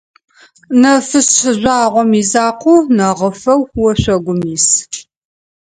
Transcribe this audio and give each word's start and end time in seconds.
Нэфышъ 0.81 1.33
жъуагъом 1.59 2.11
изакъоу, 2.21 2.79
нэгъыфэу 2.97 3.61
ошъогум 3.87 4.39
ис. 4.55 4.67